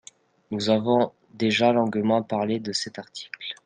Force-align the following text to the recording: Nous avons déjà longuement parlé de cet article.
Nous 0.49 0.71
avons 0.71 1.11
déjà 1.35 1.71
longuement 1.71 2.23
parlé 2.23 2.59
de 2.59 2.73
cet 2.73 2.97
article. 2.97 3.55